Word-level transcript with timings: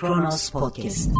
Kronos 0.00 0.50
Podcast. 0.50 1.10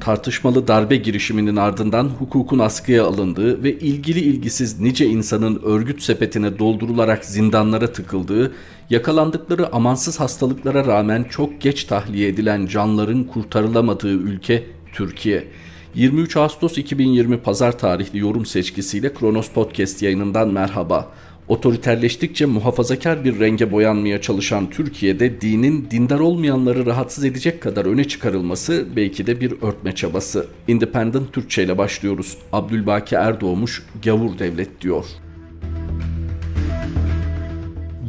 Tartışmalı 0.00 0.68
darbe 0.68 0.96
girişiminin 0.96 1.56
ardından 1.56 2.08
hukukun 2.08 2.58
askıya 2.58 3.06
alındığı 3.06 3.62
ve 3.62 3.78
ilgili 3.78 4.20
ilgisiz 4.20 4.80
nice 4.80 5.06
insanın 5.06 5.60
örgüt 5.64 6.02
sepetine 6.02 6.58
doldurularak 6.58 7.24
zindanlara 7.24 7.92
tıkıldığı, 7.92 8.52
yakalandıkları 8.90 9.74
amansız 9.74 10.20
hastalıklara 10.20 10.86
rağmen 10.86 11.24
çok 11.24 11.60
geç 11.60 11.84
tahliye 11.84 12.28
edilen 12.28 12.66
canların 12.66 13.24
kurtarılamadığı 13.24 14.12
ülke 14.12 14.66
Türkiye. 14.92 15.48
23 15.94 16.36
Ağustos 16.36 16.78
2020 16.78 17.38
Pazar 17.38 17.78
tarihli 17.78 18.18
yorum 18.18 18.46
seçkisiyle 18.46 19.14
Kronos 19.14 19.48
Podcast 19.48 20.02
yayınından 20.02 20.48
merhaba. 20.48 21.12
Otoriterleştikçe 21.48 22.46
muhafazakar 22.46 23.24
bir 23.24 23.40
renge 23.40 23.72
boyanmaya 23.72 24.20
çalışan 24.20 24.70
Türkiye'de 24.70 25.40
dinin 25.40 25.90
dindar 25.90 26.20
olmayanları 26.20 26.86
rahatsız 26.86 27.24
edecek 27.24 27.62
kadar 27.62 27.86
öne 27.86 28.04
çıkarılması 28.04 28.86
belki 28.96 29.26
de 29.26 29.40
bir 29.40 29.52
örtme 29.62 29.94
çabası. 29.94 30.46
Independent 30.68 31.32
Türkçe 31.32 31.64
ile 31.64 31.78
başlıyoruz. 31.78 32.38
Abdülbaki 32.52 33.14
Erdoğmuş 33.14 33.86
gavur 34.04 34.38
devlet 34.38 34.80
diyor. 34.80 35.04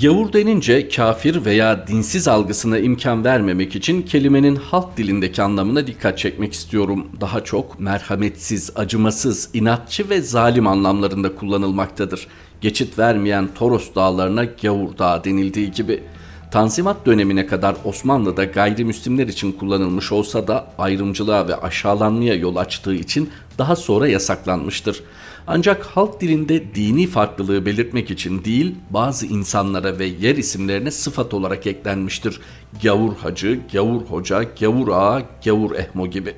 Gavur 0.02 0.34
denince 0.34 0.90
kafir 0.90 1.46
veya 1.46 1.88
dinsiz 1.88 2.28
algısına 2.28 2.78
imkan 2.78 3.24
vermemek 3.24 3.76
için 3.76 4.02
kelimenin 4.02 4.56
halk 4.56 4.98
dilindeki 4.98 5.42
anlamına 5.42 5.88
dikkat 5.88 6.18
çekmek 6.18 6.54
istiyorum. 6.54 7.08
Daha 7.22 7.44
çok 7.44 7.80
merhametsiz, 7.80 8.72
acımasız, 8.76 9.50
inatçı 9.54 10.10
ve 10.10 10.22
zalim 10.22 10.68
anlamlarında 10.68 11.36
kullanılmaktadır. 11.36 12.28
Geçit 12.62 13.00
vermeyen 13.00 13.50
Toros 13.56 13.96
dağlarına 13.96 14.46
Gavur 14.46 14.98
Dağı 14.98 15.24
denildiği 15.24 15.72
gibi. 15.72 16.04
Tanzimat 16.52 17.06
dönemine 17.06 17.46
kadar 17.46 17.76
Osmanlı'da 17.84 18.44
gayrimüslimler 18.44 19.28
için 19.28 19.52
kullanılmış 19.52 20.12
olsa 20.12 20.48
da 20.48 20.72
ayrımcılığa 20.78 21.48
ve 21.48 21.56
aşağılanmaya 21.56 22.34
yol 22.34 22.56
açtığı 22.56 22.96
için 22.96 23.30
daha 23.58 23.76
sonra 23.76 24.08
yasaklanmıştır. 24.08 25.04
Ancak 25.48 25.86
halk 25.86 26.22
dilinde 26.22 26.76
dini 26.76 27.08
farklılığı 27.08 27.66
belirtmek 27.66 28.12
için 28.12 28.46
değil, 28.46 28.76
bazı 28.90 29.26
insanlara 29.26 30.00
ve 30.00 30.06
yer 30.06 30.36
isimlerine 30.36 30.92
sıfat 30.92 31.34
olarak 31.34 31.68
eklenmiştir. 31.68 32.40
Gavur 32.84 33.16
hacı, 33.16 33.60
gavur 33.74 34.02
hoca, 34.02 34.44
gavur 34.60 34.88
ağa, 34.88 35.22
gavur 35.46 35.76
ehmo 35.76 36.08
gibi. 36.08 36.34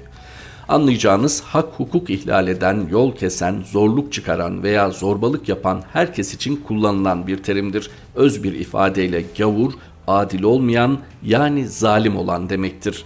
Anlayacağınız 0.72 1.41
hak 1.41 1.67
hukuk 1.77 2.09
ihlal 2.09 2.47
eden, 2.47 2.88
yol 2.91 3.16
kesen, 3.16 3.64
zorluk 3.72 4.14
çıkaran 4.14 4.64
veya 4.64 4.89
zorbalık 4.89 5.50
yapan 5.50 5.83
herkes 5.94 6.33
için 6.33 6.55
kullanılan 6.55 7.27
bir 7.27 7.44
terimdir. 7.44 7.89
Öz 8.16 8.44
bir 8.44 8.53
ifadeyle 8.53 9.23
gavur, 9.38 9.73
adil 10.08 10.44
olmayan 10.44 10.97
yani 11.23 11.67
zalim 11.67 12.17
olan 12.17 12.49
demektir. 12.49 13.05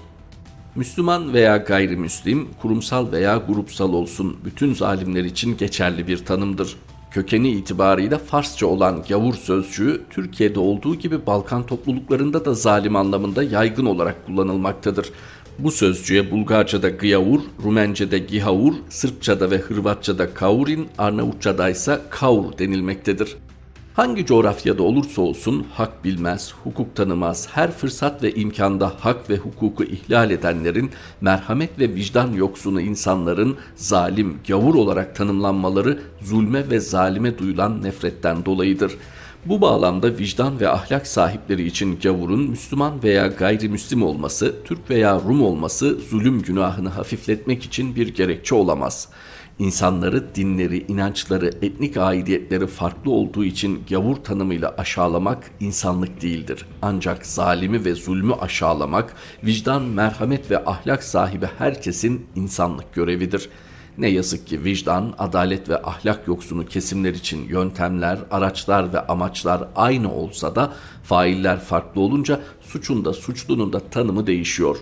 Müslüman 0.76 1.34
veya 1.34 1.58
gayrimüslim, 1.58 2.48
kurumsal 2.62 3.12
veya 3.12 3.38
grupsal 3.48 3.94
olsun 3.94 4.38
bütün 4.46 4.74
zalimler 4.74 5.24
için 5.24 5.58
geçerli 5.58 6.08
bir 6.08 6.26
tanımdır. 6.26 6.76
Kökeni 7.12 7.50
itibarıyla 7.50 8.18
Farsça 8.18 8.68
olan 8.68 9.04
gavur 9.10 9.34
sözcüğü 9.34 10.02
Türkiye'de 10.10 10.60
olduğu 10.60 10.96
gibi 10.96 11.26
Balkan 11.26 11.66
topluluklarında 11.66 12.46
da 12.46 12.54
zalim 12.54 12.96
anlamında 12.96 13.44
yaygın 13.44 13.86
olarak 13.86 14.26
kullanılmaktadır. 14.26 15.12
Bu 15.60 15.72
sözcüğe 15.72 16.32
Bulgarca'da 16.32 16.90
gıyavur, 16.90 17.40
Rumence'de 17.64 18.20
gihavur, 18.20 18.74
Sırpça'da 18.90 19.52
ve 19.52 19.58
Hırvatça'da 19.58 20.34
kaurin, 20.34 20.88
Arnavutça'da 20.98 21.70
ise 21.70 22.02
kaur 22.10 22.58
denilmektedir. 22.58 23.36
Hangi 23.94 24.26
coğrafyada 24.26 24.84
olursa 24.84 25.22
olsun 25.22 25.66
hak 25.74 26.04
bilmez, 26.04 26.54
hukuk 26.64 26.96
tanımaz, 26.96 27.48
her 27.52 27.72
fırsat 27.72 28.24
ve 28.24 28.34
imkanda 28.34 28.94
hak 29.00 29.30
ve 29.30 29.38
hukuku 29.38 29.84
ihlal 29.84 30.32
edenlerin, 30.32 30.92
merhamet 31.22 31.80
ve 31.80 31.96
vicdan 31.96 32.34
yoksunu 32.34 32.82
insanların 32.82 33.58
zalim, 33.76 34.40
gavur 34.48 34.76
olarak 34.76 35.16
tanımlanmaları 35.16 36.00
zulme 36.22 36.70
ve 36.70 36.80
zalime 36.80 37.38
duyulan 37.38 37.84
nefretten 37.84 38.46
dolayıdır.'' 38.46 38.98
Bu 39.46 39.62
bağlamda 39.62 40.18
vicdan 40.18 40.60
ve 40.60 40.70
ahlak 40.70 41.08
sahipleri 41.08 41.68
için 41.68 42.00
gavurun 42.04 42.50
Müslüman 42.50 43.04
veya 43.04 43.28
gayrimüslim 43.28 44.04
olması, 44.04 44.56
Türk 44.66 44.90
veya 44.90 45.16
Rum 45.20 45.42
olması 45.44 45.96
zulüm 46.10 46.42
günahını 46.42 46.90
hafifletmek 46.90 47.64
için 47.64 47.96
bir 47.96 48.08
gerekçe 48.08 48.56
olamaz. 48.56 49.10
İnsanları, 49.60 50.36
dinleri, 50.36 50.86
inançları, 50.88 51.52
etnik 51.62 51.98
aidiyetleri 51.98 52.68
farklı 52.68 53.12
olduğu 53.12 53.46
için 53.46 53.84
gavur 53.90 54.16
tanımıyla 54.16 54.76
aşağılamak 54.78 55.52
insanlık 55.60 56.22
değildir. 56.22 56.66
Ancak 56.82 57.26
zalimi 57.26 57.86
ve 57.86 57.96
zulmü 57.96 58.34
aşağılamak, 58.34 59.16
vicdan, 59.44 59.82
merhamet 59.82 60.52
ve 60.52 60.66
ahlak 60.66 61.04
sahibi 61.04 61.46
herkesin 61.58 62.26
insanlık 62.36 62.94
görevidir.'' 62.94 63.50
Ne 63.98 64.10
yazık 64.10 64.48
ki 64.48 64.64
vicdan, 64.64 65.14
adalet 65.18 65.70
ve 65.70 65.82
ahlak 65.82 66.28
yoksunu 66.28 66.66
kesimler 66.66 67.14
için 67.14 67.48
yöntemler, 67.50 68.20
araçlar 68.32 68.94
ve 68.94 69.00
amaçlar 69.00 69.68
aynı 69.76 70.14
olsa 70.14 70.56
da 70.56 70.74
failler 71.04 71.60
farklı 71.60 72.02
olunca 72.02 72.40
suçun 72.62 73.06
da 73.06 73.14
suçlunun 73.14 73.74
da 73.74 73.80
tanımı 73.80 74.28
değişiyor. 74.28 74.78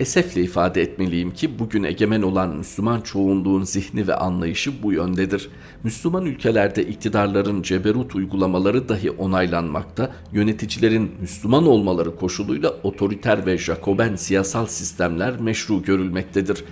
Esefle 0.00 0.42
ifade 0.42 0.82
etmeliyim 0.82 1.30
ki 1.30 1.58
bugün 1.58 1.82
egemen 1.82 2.22
olan 2.22 2.56
Müslüman 2.56 3.00
çoğunluğun 3.00 3.62
zihni 3.62 4.08
ve 4.08 4.14
anlayışı 4.14 4.82
bu 4.82 4.92
yöndedir. 4.92 5.48
Müslüman 5.84 6.26
ülkelerde 6.26 6.86
iktidarların 6.86 7.62
ceberut 7.62 8.14
uygulamaları 8.14 8.88
dahi 8.88 9.10
onaylanmakta, 9.10 10.12
yöneticilerin 10.32 11.12
Müslüman 11.20 11.66
olmaları 11.66 12.16
koşuluyla 12.16 12.70
otoriter 12.82 13.46
ve 13.46 13.58
Jacoben 13.58 14.16
siyasal 14.16 14.66
sistemler 14.66 15.40
meşru 15.40 15.82
görülmektedir. 15.82 16.64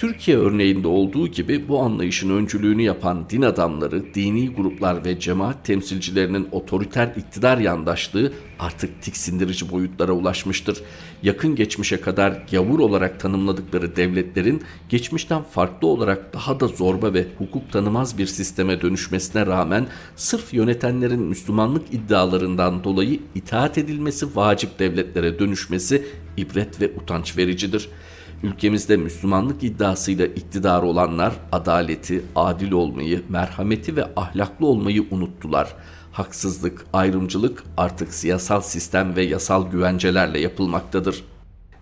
Türkiye 0.00 0.36
örneğinde 0.36 0.88
olduğu 0.88 1.28
gibi 1.28 1.68
bu 1.68 1.80
anlayışın 1.80 2.30
öncülüğünü 2.30 2.82
yapan 2.82 3.30
din 3.30 3.42
adamları, 3.42 4.14
dini 4.14 4.48
gruplar 4.48 5.04
ve 5.04 5.20
cemaat 5.20 5.64
temsilcilerinin 5.64 6.48
otoriter 6.52 7.12
iktidar 7.16 7.58
yandaşlığı 7.58 8.32
artık 8.58 9.02
tiksindirici 9.02 9.72
boyutlara 9.72 10.12
ulaşmıştır. 10.12 10.82
Yakın 11.22 11.54
geçmişe 11.54 12.00
kadar 12.00 12.42
gavur 12.52 12.78
olarak 12.78 13.20
tanımladıkları 13.20 13.96
devletlerin 13.96 14.62
geçmişten 14.88 15.42
farklı 15.42 15.88
olarak 15.88 16.34
daha 16.34 16.60
da 16.60 16.66
zorba 16.66 17.14
ve 17.14 17.26
hukuk 17.38 17.72
tanımaz 17.72 18.18
bir 18.18 18.26
sisteme 18.26 18.80
dönüşmesine 18.80 19.46
rağmen 19.46 19.86
sırf 20.16 20.54
yönetenlerin 20.54 21.22
Müslümanlık 21.22 21.94
iddialarından 21.94 22.84
dolayı 22.84 23.20
itaat 23.34 23.78
edilmesi 23.78 24.36
vacip 24.36 24.78
devletlere 24.78 25.38
dönüşmesi 25.38 26.06
ibret 26.36 26.80
ve 26.80 26.90
utanç 26.96 27.36
vericidir.'' 27.36 28.09
Ülkemizde 28.42 28.96
Müslümanlık 28.96 29.64
iddiasıyla 29.64 30.26
iktidar 30.26 30.82
olanlar 30.82 31.32
adaleti, 31.52 32.24
adil 32.36 32.72
olmayı, 32.72 33.22
merhameti 33.28 33.96
ve 33.96 34.04
ahlaklı 34.16 34.66
olmayı 34.66 35.06
unuttular. 35.10 35.74
Haksızlık, 36.12 36.86
ayrımcılık 36.92 37.64
artık 37.76 38.14
siyasal 38.14 38.60
sistem 38.60 39.16
ve 39.16 39.22
yasal 39.22 39.70
güvencelerle 39.70 40.40
yapılmaktadır. 40.40 41.24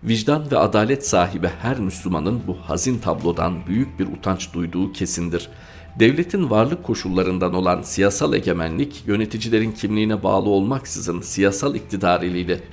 Vicdan 0.03 0.51
ve 0.51 0.57
adalet 0.57 1.07
sahibi 1.07 1.47
her 1.61 1.79
Müslümanın 1.79 2.41
bu 2.47 2.55
hazin 2.55 2.99
tablodan 2.99 3.67
büyük 3.67 3.99
bir 3.99 4.07
utanç 4.07 4.53
duyduğu 4.53 4.93
kesindir. 4.93 5.49
Devletin 5.95 6.49
varlık 6.49 6.83
koşullarından 6.83 7.53
olan 7.53 7.81
siyasal 7.81 8.33
egemenlik 8.33 9.03
yöneticilerin 9.07 9.71
kimliğine 9.71 10.23
bağlı 10.23 10.49
olmaksızın 10.49 11.21
siyasal 11.21 11.75
iktidar 11.75 12.21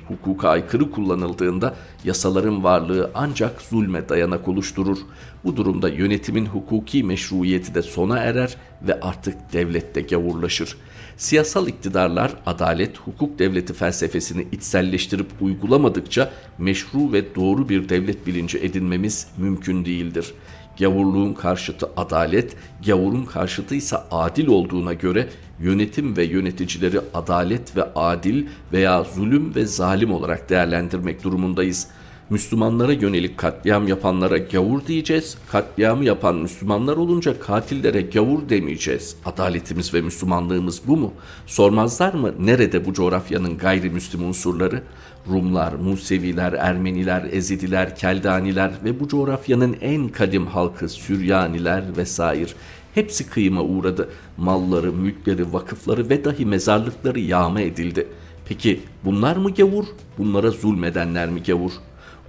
hukuka 0.09 0.49
aykırı 0.49 0.91
kullanıldığında 0.91 1.75
yasaların 2.05 2.65
varlığı 2.65 3.11
ancak 3.15 3.63
zulme 3.63 4.09
dayanak 4.09 4.49
oluşturur. 4.49 4.99
Bu 5.45 5.57
durumda 5.57 5.89
yönetimin 5.89 6.47
hukuki 6.47 7.05
meşruiyeti 7.05 7.75
de 7.75 7.83
sona 7.83 8.19
erer 8.19 8.57
ve 8.83 9.01
artık 9.01 9.53
devlette 9.53 10.01
gavurlaşır. 10.01 10.77
Siyasal 11.17 11.69
iktidarlar 11.69 12.33
adalet, 12.47 12.99
hukuk 12.99 13.39
devleti 13.39 13.75
felsefesini 13.75 14.47
içselleştirip 14.53 15.27
uygulamadıkça 15.41 16.31
meşru 16.59 17.13
ve 17.13 17.35
doğru 17.35 17.69
bir 17.69 17.89
devlet 17.89 18.27
bilinci 18.27 18.59
edinmemiz 18.59 19.29
mümkün 19.37 19.85
değildir. 19.85 20.35
Gavurluğun 20.79 21.35
karşıtı 21.35 21.89
adalet, 21.97 22.57
gavurun 22.87 23.25
karşıtı 23.25 23.75
ise 23.75 23.97
adil 24.11 24.47
olduğuna 24.47 24.93
göre 24.93 25.29
yönetim 25.61 26.17
ve 26.17 26.25
yöneticileri 26.25 27.01
adalet 27.15 27.77
ve 27.77 27.85
adil 27.95 28.47
veya 28.73 29.05
zulüm 29.05 29.55
ve 29.55 29.67
zalim 29.67 30.13
olarak 30.13 30.51
değerlendirmek 30.51 31.25
durumundayız.'' 31.25 31.89
Müslümanlara 32.31 32.93
yönelik 32.93 33.39
katliam 33.39 33.89
yapanlara 33.89 34.39
gavur 34.39 34.87
diyeceğiz. 34.87 35.39
Katliamı 35.53 36.05
yapan 36.05 36.37
Müslümanlar 36.37 36.97
olunca 36.97 37.41
katillere 37.41 38.01
gavur 38.01 38.49
demeyeceğiz. 38.49 39.17
Adaletimiz 39.25 39.95
ve 39.95 40.01
Müslümanlığımız 40.01 40.81
bu 40.87 40.97
mu? 40.97 41.13
Sormazlar 41.47 42.15
mı 42.15 42.35
nerede 42.41 42.85
bu 42.85 42.93
coğrafyanın 42.93 43.59
gayrimüslim 43.59 44.29
unsurları? 44.29 44.83
Rumlar, 45.31 45.73
Museviler, 45.73 46.53
Ermeniler, 46.53 47.29
Ezidiler, 47.33 47.97
Keldaniler 47.97 48.73
ve 48.85 49.01
bu 49.01 49.09
coğrafyanın 49.09 49.77
en 49.81 50.09
kadim 50.09 50.47
halkı 50.47 50.89
Süryaniler 50.89 51.97
vesaire 51.97 52.51
hepsi 52.95 53.31
kıyıma 53.31 53.63
uğradı. 53.63 54.09
Malları, 54.37 54.93
mülkleri, 54.93 55.53
vakıfları 55.53 56.11
ve 56.11 56.25
dahi 56.25 56.47
mezarlıkları 56.47 57.21
yağma 57.21 57.61
edildi. 57.61 58.09
Peki 58.49 58.81
bunlar 59.05 59.37
mı 59.37 59.51
gavur? 59.51 59.85
Bunlara 60.19 60.51
zulmedenler 60.51 61.29
mi 61.29 61.43
gavur? 61.43 61.73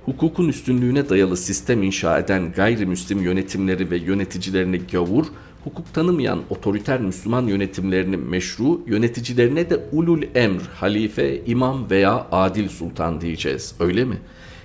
hukukun 0.08 0.48
üstünlüğüne 0.48 1.10
dayalı 1.10 1.38
sistem 1.38 1.84
inşa 1.84 2.20
eden 2.20 2.52
gayrimüslim 2.52 3.22
yönetimleri 3.22 3.92
ve 3.92 3.98
yöneticilerini 3.98 4.82
gavur, 4.92 5.26
hukuk 5.68 5.94
tanımayan 5.94 6.40
otoriter 6.50 7.02
Müslüman 7.02 7.48
yönetimlerini 7.48 8.18
meşru, 8.18 8.82
yöneticilerine 8.88 9.70
de 9.70 9.80
ulul 9.92 10.24
emr, 10.36 10.62
halife, 10.76 11.42
imam 11.46 11.90
veya 11.90 12.28
adil 12.32 12.70
sultan 12.70 13.22
diyeceğiz. 13.22 13.76
Öyle 13.80 14.06
mi?'' 14.06 14.20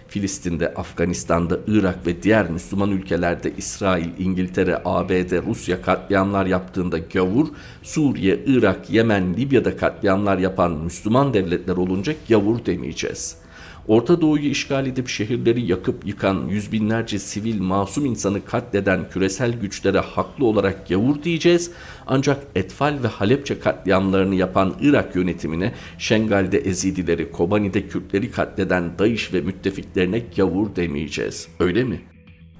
Filistin'de, 0.08 0.74
Afganistan'da, 0.74 1.58
Irak 1.66 2.06
ve 2.06 2.22
diğer 2.22 2.50
Müslüman 2.50 2.90
ülkelerde 2.90 3.52
İsrail, 3.56 4.08
İngiltere, 4.18 4.82
ABD, 4.84 5.46
Rusya 5.46 5.82
katliamlar 5.82 6.46
yaptığında 6.46 6.98
gavur, 6.98 7.48
Suriye, 7.82 8.40
Irak, 8.46 8.90
Yemen, 8.90 9.34
Libya'da 9.36 9.76
katliamlar 9.76 10.38
yapan 10.38 10.72
Müslüman 10.72 11.34
devletler 11.34 11.76
olunca 11.76 12.14
gavur 12.28 12.64
demeyeceğiz.'' 12.66 13.41
Orta 13.88 14.20
Doğu'yu 14.20 14.48
işgal 14.50 14.86
edip 14.86 15.08
şehirleri 15.08 15.70
yakıp 15.70 16.06
yıkan 16.06 16.48
yüz 16.48 16.72
binlerce 16.72 17.18
sivil 17.18 17.60
masum 17.60 18.06
insanı 18.06 18.44
katleden 18.44 19.10
küresel 19.10 19.52
güçlere 19.60 19.98
haklı 19.98 20.44
olarak 20.46 20.88
gavur 20.88 21.22
diyeceğiz. 21.22 21.70
Ancak 22.06 22.46
Etfal 22.54 22.98
ve 23.02 23.08
Halepçe 23.08 23.58
katliamlarını 23.58 24.34
yapan 24.34 24.74
Irak 24.80 25.16
yönetimine 25.16 25.72
Şengal'de 25.98 26.58
Ezidileri, 26.58 27.30
Kobani'de 27.30 27.88
Kürtleri 27.88 28.30
katleden 28.30 28.98
Daesh 28.98 29.34
ve 29.34 29.40
müttefiklerine 29.40 30.22
gavur 30.36 30.76
demeyeceğiz. 30.76 31.48
Öyle 31.60 31.84
mi? 31.84 32.00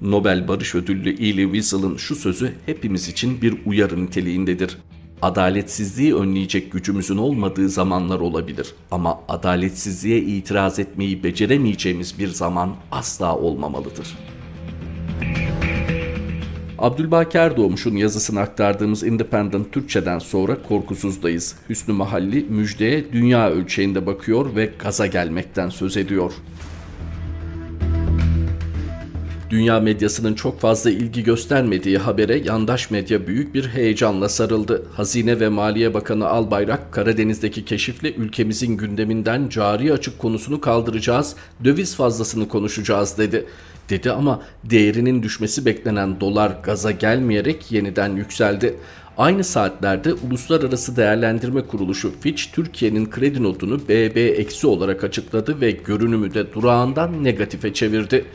Nobel 0.01 0.47
Barış 0.47 0.75
Ödüllü 0.75 1.09
Elie 1.09 1.43
Wiesel'ın 1.43 1.97
şu 1.97 2.15
sözü 2.15 2.53
hepimiz 2.65 3.09
için 3.09 3.41
bir 3.41 3.55
uyarı 3.65 4.05
niteliğindedir 4.05 4.77
adaletsizliği 5.23 6.15
önleyecek 6.15 6.71
gücümüzün 6.71 7.17
olmadığı 7.17 7.69
zamanlar 7.69 8.19
olabilir. 8.19 8.73
Ama 8.91 9.19
adaletsizliğe 9.27 10.19
itiraz 10.19 10.79
etmeyi 10.79 11.23
beceremeyeceğimiz 11.23 12.19
bir 12.19 12.27
zaman 12.27 12.75
asla 12.91 13.37
olmamalıdır. 13.37 14.17
Abdülbaki 16.79 17.37
Erdoğmuş'un 17.37 17.95
yazısını 17.95 18.39
aktardığımız 18.39 19.03
Independent 19.03 19.71
Türkçe'den 19.71 20.19
sonra 20.19 20.57
korkusuzdayız. 20.63 21.55
Hüsnü 21.69 21.93
Mahalli 21.93 22.45
müjdeye 22.49 23.13
dünya 23.13 23.49
ölçeğinde 23.49 24.05
bakıyor 24.05 24.55
ve 24.55 24.69
gaza 24.79 25.07
gelmekten 25.07 25.69
söz 25.69 25.97
ediyor. 25.97 26.31
Dünya 29.53 29.79
medyasının 29.79 30.33
çok 30.33 30.59
fazla 30.59 30.89
ilgi 30.89 31.23
göstermediği 31.23 31.97
habere 31.97 32.37
yandaş 32.37 32.91
medya 32.91 33.27
büyük 33.27 33.53
bir 33.53 33.67
heyecanla 33.67 34.29
sarıldı. 34.29 34.85
Hazine 34.93 35.39
ve 35.39 35.49
Maliye 35.49 35.93
Bakanı 35.93 36.27
Albayrak 36.27 36.91
Karadeniz'deki 36.91 37.65
keşifle 37.65 38.13
ülkemizin 38.13 38.77
gündeminden 38.77 39.49
cari 39.49 39.93
açık 39.93 40.19
konusunu 40.19 40.61
kaldıracağız, 40.61 41.35
döviz 41.63 41.95
fazlasını 41.95 42.47
konuşacağız 42.47 43.17
dedi. 43.17 43.45
Dedi 43.89 44.11
ama 44.11 44.41
değerinin 44.63 45.23
düşmesi 45.23 45.65
beklenen 45.65 46.19
dolar 46.19 46.57
gaza 46.63 46.91
gelmeyerek 46.91 47.71
yeniden 47.71 48.15
yükseldi. 48.15 48.75
Aynı 49.17 49.43
saatlerde 49.43 50.13
Uluslararası 50.13 50.95
Değerlendirme 50.95 51.61
Kuruluşu 51.61 52.19
Fitch 52.21 52.43
Türkiye'nin 52.53 53.09
kredi 53.09 53.43
notunu 53.43 53.79
BB 53.79 54.65
olarak 54.65 55.03
açıkladı 55.03 55.61
ve 55.61 55.71
görünümü 55.71 56.33
de 56.33 56.53
durağından 56.53 57.23
negatife 57.23 57.73
çevirdi. 57.73 58.25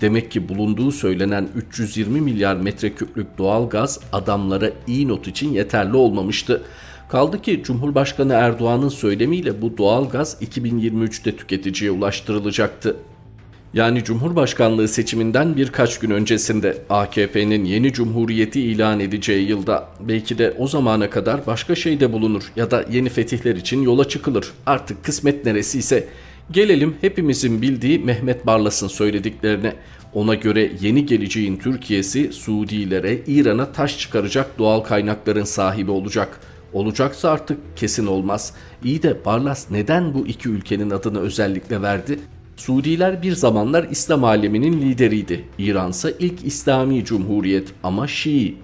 Demek 0.00 0.30
ki 0.30 0.48
bulunduğu 0.48 0.92
söylenen 0.92 1.48
320 1.54 2.20
milyar 2.20 2.56
metreküplük 2.56 3.38
doğal 3.38 3.68
gaz 3.68 4.00
adamlara 4.12 4.70
iyi 4.86 5.08
not 5.08 5.28
için 5.28 5.52
yeterli 5.52 5.96
olmamıştı. 5.96 6.62
Kaldı 7.08 7.42
ki 7.42 7.62
Cumhurbaşkanı 7.64 8.32
Erdoğan'ın 8.32 8.88
söylemiyle 8.88 9.62
bu 9.62 9.78
doğal 9.78 10.08
gaz 10.08 10.42
2023'te 10.42 11.36
tüketiciye 11.36 11.90
ulaştırılacaktı. 11.90 12.96
Yani 13.74 14.04
Cumhurbaşkanlığı 14.04 14.88
seçiminden 14.88 15.56
birkaç 15.56 15.98
gün 15.98 16.10
öncesinde 16.10 16.78
AKP'nin 16.90 17.64
yeni 17.64 17.92
cumhuriyeti 17.92 18.60
ilan 18.60 19.00
edeceği 19.00 19.48
yılda 19.48 19.88
belki 20.00 20.38
de 20.38 20.54
o 20.58 20.66
zamana 20.66 21.10
kadar 21.10 21.46
başka 21.46 21.74
şeyde 21.74 22.12
bulunur 22.12 22.52
ya 22.56 22.70
da 22.70 22.84
yeni 22.90 23.08
fetihler 23.08 23.56
için 23.56 23.82
yola 23.82 24.08
çıkılır. 24.08 24.52
Artık 24.66 25.04
kısmet 25.04 25.44
neresi 25.44 25.78
ise 25.78 26.08
Gelelim 26.50 26.96
hepimizin 27.00 27.62
bildiği 27.62 27.98
Mehmet 27.98 28.46
Barlas'ın 28.46 28.88
söylediklerine. 28.88 29.74
Ona 30.14 30.34
göre 30.34 30.72
yeni 30.80 31.06
geleceğin 31.06 31.56
Türkiye'si 31.56 32.32
Suudilere, 32.32 33.18
İran'a 33.26 33.72
taş 33.72 33.98
çıkaracak 33.98 34.58
doğal 34.58 34.80
kaynakların 34.80 35.44
sahibi 35.44 35.90
olacak. 35.90 36.40
Olacaksa 36.72 37.30
artık 37.30 37.76
kesin 37.76 38.06
olmaz. 38.06 38.54
İyi 38.84 39.02
de 39.02 39.24
Barlas 39.24 39.70
neden 39.70 40.14
bu 40.14 40.26
iki 40.26 40.48
ülkenin 40.48 40.90
adını 40.90 41.20
özellikle 41.20 41.82
verdi? 41.82 42.18
Suudiler 42.58 43.22
bir 43.22 43.32
zamanlar 43.32 43.86
İslam 43.90 44.24
aleminin 44.24 44.82
lideriydi. 44.82 45.44
İransa 45.58 46.10
ilk 46.18 46.44
İslami 46.44 47.04
cumhuriyet 47.04 47.68
ama 47.82 48.08
Şii. 48.08 48.56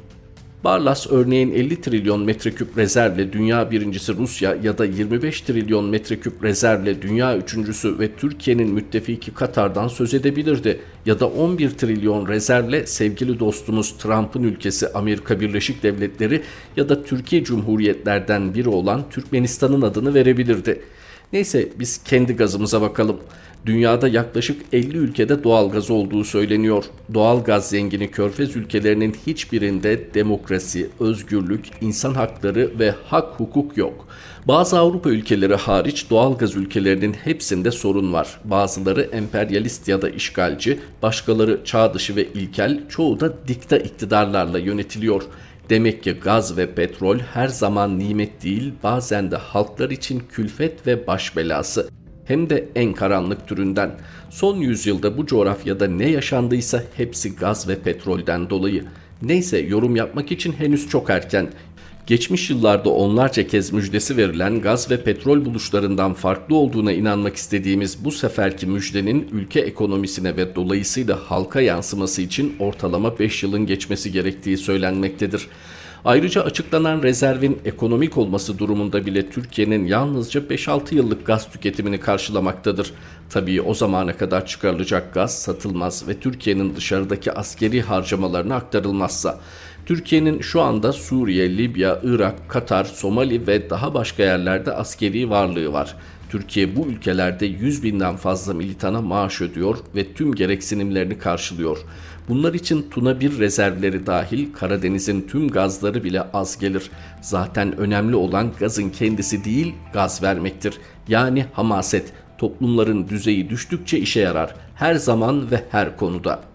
Barlas 0.64 1.06
örneğin 1.11 1.50
50 1.52 1.81
trilyon 1.81 2.20
metreküp 2.20 2.79
rezervle 2.79 3.32
dünya 3.32 3.70
birincisi 3.70 4.17
Rusya 4.17 4.56
ya 4.62 4.79
da 4.79 4.85
25 4.85 5.41
trilyon 5.41 5.85
metreküp 5.85 6.44
rezervle 6.44 7.02
dünya 7.02 7.37
üçüncüsü 7.37 7.99
ve 7.99 8.17
Türkiye'nin 8.17 8.70
müttefiki 8.70 9.35
Katar'dan 9.35 9.88
söz 9.88 10.14
edebilirdi. 10.14 10.81
Ya 11.06 11.20
da 11.20 11.26
11 11.29 11.70
trilyon 11.70 12.29
rezervle 12.29 12.87
sevgili 12.87 13.41
dostumuz 13.41 13.99
Trump'ın 13.99 14.43
ülkesi 14.43 14.88
Amerika 14.88 15.41
Birleşik 15.41 15.82
Devletleri 15.82 16.43
ya 16.76 16.88
da 16.88 17.05
Türkiye 17.05 17.44
Cumhuriyetlerden 17.44 18.55
biri 18.55 18.69
olan 18.69 19.11
Türkmenistan'ın 19.11 19.82
adını 19.82 20.14
verebilirdi. 20.14 20.81
Neyse 21.32 21.69
biz 21.79 22.02
kendi 22.05 22.37
gazımıza 22.37 22.81
bakalım. 22.81 23.20
Dünyada 23.67 24.09
yaklaşık 24.09 24.63
50 24.73 24.97
ülkede 24.97 25.45
doğal 25.45 25.71
gaz 25.71 25.91
olduğu 25.91 26.25
söyleniyor. 26.25 26.85
Doğal 27.15 27.45
gaz 27.45 27.69
zengini 27.69 28.11
körfez 28.11 28.57
ülkelerinin 28.57 29.17
hiçbirinde 29.27 30.15
demokrasi, 30.15 30.91
özgürlük, 31.01 31.67
insan 31.81 32.15
hakları 32.15 32.71
ve 32.79 32.95
hak 33.05 33.41
hukuk 33.41 33.77
yok. 33.77 34.09
Bazı 34.49 34.79
Avrupa 34.79 35.11
ülkeleri 35.11 35.55
hariç 35.55 36.11
doğal 36.11 36.39
gaz 36.39 36.57
ülkelerinin 36.57 37.13
hepsinde 37.13 37.71
sorun 37.71 38.13
var. 38.13 38.41
Bazıları 38.45 39.03
emperyalist 39.03 39.89
ya 39.89 40.03
da 40.03 40.11
işgalci, 40.11 40.81
başkaları 41.03 41.61
çağ 41.65 41.95
dışı 41.95 42.17
ve 42.17 42.25
ilkel, 42.25 42.81
çoğu 42.89 43.21
da 43.21 43.49
dikta 43.49 43.77
iktidarlarla 43.77 44.59
yönetiliyor. 44.59 45.23
Demek 45.71 46.03
ki 46.03 46.13
gaz 46.13 46.57
ve 46.57 46.75
petrol 46.75 47.19
her 47.19 47.49
zaman 47.49 47.99
nimet 47.99 48.45
değil, 48.45 48.73
bazen 48.83 49.31
de 49.31 49.37
halklar 49.37 49.91
için 49.91 50.23
külfet 50.33 50.87
ve 50.87 51.06
baş 51.06 51.37
belası 51.37 51.89
hem 52.25 52.51
de 52.51 52.69
en 52.75 52.93
karanlık 52.93 53.49
türünden. 53.49 53.91
Son 54.31 54.57
yüzyılda 54.57 55.19
bu 55.19 55.27
coğrafyada 55.27 55.87
ne 55.89 56.11
yaşandıysa 56.11 56.83
hepsi 56.97 57.37
gaz 57.37 57.69
ve 57.69 57.79
petrolden 57.79 58.51
dolayı. 58.51 58.85
Neyse 59.23 59.59
yorum 59.59 59.97
yapmak 59.97 60.33
için 60.33 60.53
henüz 60.53 60.89
çok 60.89 61.11
erken. 61.11 61.49
Geçmiş 62.07 62.51
yıllarda 62.51 62.91
onlarca 62.91 63.47
kez 63.47 63.73
müjdesi 63.73 64.17
verilen 64.17 64.61
gaz 64.61 64.91
ve 64.91 65.05
petrol 65.05 65.45
buluşlarından 65.45 66.15
farklı 66.15 66.57
olduğuna 66.57 66.93
inanmak 66.93 67.37
istediğimiz 67.37 68.05
bu 68.05 68.11
seferki 68.11 68.67
müjdenin 68.67 69.29
ülke 69.33 69.61
ekonomisine 69.61 70.37
ve 70.37 70.55
dolayısıyla 70.55 71.17
halka 71.31 71.61
yansıması 71.61 72.23
için 72.23 72.57
ortalama 72.59 73.19
5 73.19 73.43
yılın 73.43 73.67
geçmesi 73.67 74.13
gerektiği 74.13 74.57
söylenmektedir. 74.57 75.49
Ayrıca 76.05 76.43
açıklanan 76.43 77.03
rezervin 77.03 77.61
ekonomik 77.65 78.19
olması 78.19 78.58
durumunda 78.58 79.06
bile 79.06 79.31
Türkiye'nin 79.31 79.87
yalnızca 79.87 80.41
5-6 80.41 80.94
yıllık 80.94 81.27
gaz 81.27 81.51
tüketimini 81.51 82.01
karşılamaktadır. 82.01 82.93
Tabii 83.31 83.63
o 83.63 83.75
zamana 83.75 84.17
kadar 84.17 84.46
çıkarılacak 84.46 85.15
gaz 85.15 85.43
satılmaz 85.43 86.08
ve 86.08 86.20
Türkiye'nin 86.20 86.77
dışarıdaki 86.77 87.32
askeri 87.32 87.82
harcamalarına 87.82 88.55
aktarılmazsa. 88.55 89.41
Türkiye'nin 89.87 90.41
şu 90.41 90.61
anda 90.61 90.93
Suriye, 90.93 91.56
Libya, 91.56 92.01
Irak, 92.03 92.49
Katar, 92.49 92.84
Somali 92.84 93.46
ve 93.46 93.70
daha 93.70 93.94
başka 93.94 94.23
yerlerde 94.23 94.73
askeri 94.73 95.31
varlığı 95.31 95.73
var. 95.73 95.96
Türkiye 96.34 96.76
bu 96.76 96.86
ülkelerde 96.86 97.46
100 97.46 97.82
binden 97.82 98.17
fazla 98.17 98.55
militana 98.55 99.00
maaş 99.00 99.41
ödüyor 99.41 99.79
ve 99.94 100.12
tüm 100.12 100.34
gereksinimlerini 100.34 101.19
karşılıyor. 101.19 101.79
Bunlar 102.29 102.55
için 102.55 102.86
Tuna 102.91 103.20
1 103.20 103.38
rezervleri 103.38 104.06
dahil 104.06 104.53
Karadeniz'in 104.53 105.20
tüm 105.29 105.48
gazları 105.48 106.05
bile 106.05 106.22
az 106.22 106.58
gelir. 106.58 106.91
Zaten 107.20 107.76
önemli 107.76 108.17
olan 108.17 108.53
gazın 108.60 108.91
kendisi 108.91 109.44
değil 109.44 109.74
gaz 109.93 110.22
vermektir. 110.22 110.74
Yani 111.08 111.46
hamaset 111.53 112.12
toplumların 112.38 113.08
düzeyi 113.08 113.50
düştükçe 113.50 113.98
işe 113.98 114.20
yarar. 114.20 114.55
Her 114.74 114.94
zaman 114.94 115.50
ve 115.50 115.64
her 115.70 115.96
konuda. 115.96 116.54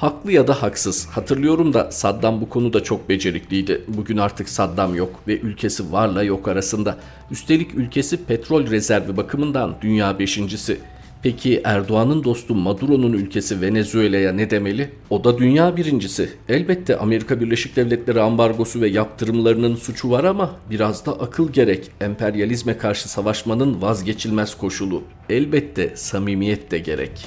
Haklı 0.00 0.32
ya 0.32 0.48
da 0.48 0.62
haksız. 0.62 1.06
Hatırlıyorum 1.06 1.72
da 1.72 1.90
Saddam 1.90 2.40
bu 2.40 2.48
konuda 2.48 2.82
çok 2.82 3.08
becerikliydi. 3.08 3.84
Bugün 3.88 4.16
artık 4.16 4.48
Saddam 4.48 4.94
yok 4.94 5.20
ve 5.28 5.40
ülkesi 5.40 5.92
varla 5.92 6.22
yok 6.22 6.48
arasında. 6.48 6.96
Üstelik 7.30 7.74
ülkesi 7.74 8.24
petrol 8.24 8.66
rezervi 8.70 9.16
bakımından 9.16 9.74
dünya 9.82 10.18
beşincisi. 10.18 10.78
Peki 11.22 11.60
Erdoğan'ın 11.64 12.24
dostu 12.24 12.54
Maduro'nun 12.54 13.12
ülkesi 13.12 13.60
Venezuela'ya 13.60 14.32
ne 14.32 14.50
demeli? 14.50 14.90
O 15.10 15.24
da 15.24 15.38
dünya 15.38 15.76
birincisi. 15.76 16.30
Elbette 16.48 16.96
Amerika 16.96 17.40
Birleşik 17.40 17.76
Devletleri 17.76 18.20
ambargosu 18.20 18.80
ve 18.80 18.88
yaptırımlarının 18.88 19.76
suçu 19.76 20.10
var 20.10 20.24
ama 20.24 20.50
biraz 20.70 21.06
da 21.06 21.12
akıl 21.12 21.52
gerek. 21.52 21.90
Emperyalizme 22.00 22.78
karşı 22.78 23.08
savaşmanın 23.08 23.82
vazgeçilmez 23.82 24.56
koşulu. 24.58 25.02
Elbette 25.30 25.92
samimiyet 25.96 26.70
de 26.70 26.78
gerek. 26.78 27.26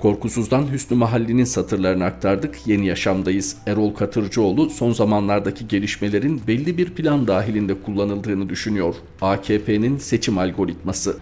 Korkusuz'dan 0.00 0.72
Hüsnü 0.72 0.96
Mahalli'nin 0.96 1.44
satırlarını 1.44 2.04
aktardık. 2.04 2.66
Yeni 2.66 2.86
yaşamdayız. 2.86 3.56
Erol 3.66 3.94
Katırcıoğlu 3.94 4.70
son 4.70 4.92
zamanlardaki 4.92 5.68
gelişmelerin 5.68 6.42
belli 6.46 6.78
bir 6.78 6.90
plan 6.90 7.26
dahilinde 7.26 7.74
kullanıldığını 7.82 8.48
düşünüyor. 8.48 8.94
AKP'nin 9.20 9.96
seçim 9.96 10.38
algoritması. 10.38 11.16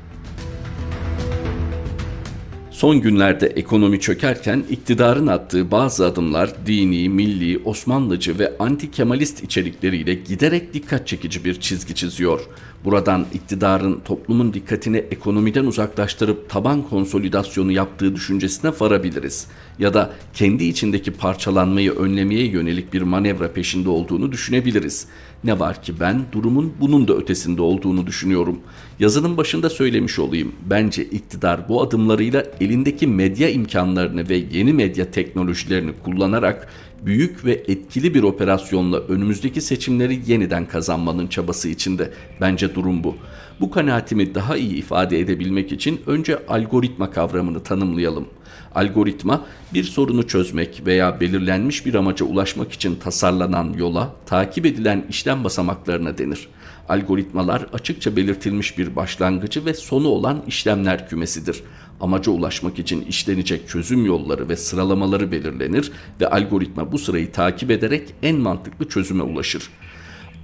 Son 2.70 3.00
günlerde 3.00 3.46
ekonomi 3.46 4.00
çökerken 4.00 4.64
iktidarın 4.70 5.26
attığı 5.26 5.70
bazı 5.70 6.06
adımlar 6.06 6.50
dini, 6.66 7.08
milli, 7.08 7.62
Osmanlıcı 7.64 8.38
ve 8.38 8.56
anti-Kemalist 8.58 9.44
içerikleriyle 9.44 10.14
giderek 10.14 10.74
dikkat 10.74 11.06
çekici 11.06 11.44
bir 11.44 11.60
çizgi 11.60 11.94
çiziyor. 11.94 12.40
Buradan 12.84 13.26
iktidarın 13.34 14.00
toplumun 14.04 14.54
dikkatini 14.54 14.96
ekonomiden 14.96 15.64
uzaklaştırıp 15.64 16.50
taban 16.50 16.82
konsolidasyonu 16.82 17.72
yaptığı 17.72 18.16
düşüncesine 18.16 18.72
varabiliriz. 18.80 19.46
Ya 19.78 19.94
da 19.94 20.12
kendi 20.34 20.64
içindeki 20.64 21.10
parçalanmayı 21.10 21.92
önlemeye 21.92 22.46
yönelik 22.46 22.92
bir 22.92 23.02
manevra 23.02 23.52
peşinde 23.52 23.88
olduğunu 23.88 24.32
düşünebiliriz. 24.32 25.06
Ne 25.44 25.58
var 25.58 25.82
ki 25.82 25.92
ben 26.00 26.24
durumun 26.32 26.72
bunun 26.80 27.08
da 27.08 27.14
ötesinde 27.14 27.62
olduğunu 27.62 28.06
düşünüyorum. 28.06 28.60
Yazının 29.00 29.36
başında 29.36 29.70
söylemiş 29.70 30.18
olayım. 30.18 30.52
Bence 30.70 31.04
iktidar 31.04 31.68
bu 31.68 31.82
adımlarıyla 31.82 32.44
elindeki 32.60 33.06
medya 33.06 33.48
imkanlarını 33.48 34.28
ve 34.28 34.36
yeni 34.52 34.72
medya 34.72 35.10
teknolojilerini 35.10 35.92
kullanarak 36.04 36.68
büyük 37.06 37.44
ve 37.44 37.52
etkili 37.52 38.14
bir 38.14 38.22
operasyonla 38.22 38.98
önümüzdeki 38.98 39.60
seçimleri 39.60 40.20
yeniden 40.26 40.66
kazanmanın 40.66 41.26
çabası 41.26 41.68
içinde. 41.68 42.12
Bence 42.40 42.74
durum 42.74 43.04
bu. 43.04 43.16
Bu 43.60 43.70
kanaatimi 43.70 44.34
daha 44.34 44.56
iyi 44.56 44.76
ifade 44.76 45.20
edebilmek 45.20 45.72
için 45.72 46.00
önce 46.06 46.46
algoritma 46.48 47.10
kavramını 47.10 47.62
tanımlayalım. 47.62 48.26
Algoritma 48.74 49.44
bir 49.74 49.84
sorunu 49.84 50.26
çözmek 50.26 50.82
veya 50.86 51.20
belirlenmiş 51.20 51.86
bir 51.86 51.94
amaca 51.94 52.26
ulaşmak 52.26 52.72
için 52.72 52.96
tasarlanan 52.96 53.74
yola 53.78 54.14
takip 54.26 54.66
edilen 54.66 55.04
işlem 55.08 55.44
basamaklarına 55.44 56.18
denir. 56.18 56.48
Algoritmalar 56.88 57.66
açıkça 57.72 58.16
belirtilmiş 58.16 58.78
bir 58.78 58.96
başlangıcı 58.96 59.64
ve 59.64 59.74
sonu 59.74 60.08
olan 60.08 60.42
işlemler 60.46 61.08
kümesidir. 61.08 61.62
Amaca 62.00 62.32
ulaşmak 62.32 62.78
için 62.78 63.02
işlenecek 63.02 63.68
çözüm 63.68 64.06
yolları 64.06 64.48
ve 64.48 64.56
sıralamaları 64.56 65.32
belirlenir 65.32 65.92
ve 66.20 66.28
algoritma 66.28 66.92
bu 66.92 66.98
sırayı 66.98 67.32
takip 67.32 67.70
ederek 67.70 68.14
en 68.22 68.36
mantıklı 68.36 68.88
çözüme 68.88 69.22
ulaşır. 69.22 69.70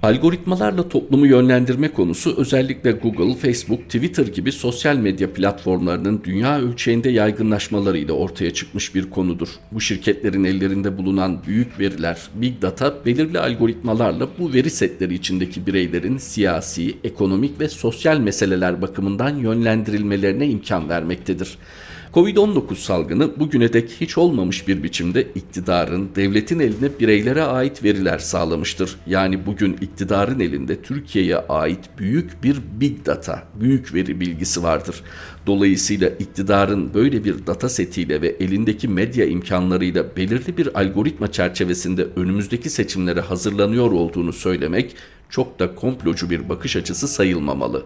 Algoritmalarla 0.05 0.89
toplumu 0.89 1.25
yönlendirme 1.25 1.87
konusu 1.93 2.35
özellikle 2.37 2.91
Google, 2.91 3.35
Facebook, 3.35 3.83
Twitter 3.83 4.27
gibi 4.27 4.51
sosyal 4.51 4.95
medya 4.95 5.33
platformlarının 5.33 6.21
dünya 6.23 6.59
ölçeğinde 6.59 7.09
yaygınlaşmalarıyla 7.09 8.13
ortaya 8.13 8.53
çıkmış 8.53 8.95
bir 8.95 9.09
konudur. 9.09 9.47
Bu 9.71 9.81
şirketlerin 9.81 10.43
ellerinde 10.43 10.97
bulunan 10.97 11.43
büyük 11.47 11.79
veriler, 11.79 12.17
big 12.35 12.61
data 12.61 13.05
belirli 13.05 13.39
algoritmalarla 13.39 14.27
bu 14.39 14.53
veri 14.53 14.69
setleri 14.69 15.13
içindeki 15.13 15.67
bireylerin 15.67 16.17
siyasi, 16.17 16.97
ekonomik 17.03 17.59
ve 17.59 17.69
sosyal 17.69 18.17
meseleler 18.17 18.81
bakımından 18.81 19.37
yönlendirilmelerine 19.37 20.47
imkan 20.47 20.89
vermektedir. 20.89 21.57
Covid-19 22.15 22.75
salgını 22.75 23.39
bugüne 23.39 23.73
dek 23.73 23.91
hiç 24.01 24.17
olmamış 24.17 24.67
bir 24.67 24.83
biçimde 24.83 25.27
iktidarın, 25.35 26.09
devletin 26.15 26.59
eline 26.59 26.99
bireylere 26.99 27.43
ait 27.43 27.83
veriler 27.83 28.19
sağlamıştır. 28.19 28.95
Yani 29.07 29.45
bugün 29.45 29.73
iktidarın 29.81 30.39
elinde 30.39 30.81
Türkiye'ye 30.81 31.37
ait 31.37 31.79
büyük 31.97 32.43
bir 32.43 32.57
big 32.81 33.05
data, 33.05 33.43
büyük 33.59 33.93
veri 33.93 34.19
bilgisi 34.19 34.63
vardır. 34.63 35.01
Dolayısıyla 35.47 36.09
iktidarın 36.09 36.93
böyle 36.93 37.23
bir 37.23 37.47
data 37.47 37.69
setiyle 37.69 38.21
ve 38.21 38.27
elindeki 38.27 38.87
medya 38.87 39.25
imkanlarıyla 39.25 40.15
belirli 40.17 40.57
bir 40.57 40.79
algoritma 40.79 41.31
çerçevesinde 41.31 42.07
önümüzdeki 42.15 42.69
seçimlere 42.69 43.21
hazırlanıyor 43.21 43.91
olduğunu 43.91 44.33
söylemek 44.33 44.95
çok 45.29 45.59
da 45.59 45.75
komplocu 45.75 46.29
bir 46.29 46.49
bakış 46.49 46.75
açısı 46.75 47.07
sayılmamalı. 47.07 47.85